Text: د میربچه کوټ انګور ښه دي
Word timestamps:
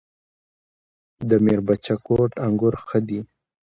د 1.29 1.31
میربچه 1.43 1.95
کوټ 2.05 2.31
انګور 2.45 2.75
ښه 2.85 2.99
دي 3.07 3.19